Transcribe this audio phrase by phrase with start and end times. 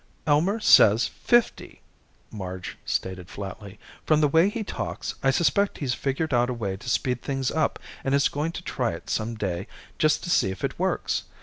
[0.25, 1.81] "Elmer says fifty,"
[2.31, 3.77] Marge stated flatly.
[4.03, 7.51] "From the way he talks, I suspect he's figured out a way to speed things
[7.51, 9.67] up and is going to try it some day
[9.99, 11.25] just to see if it works.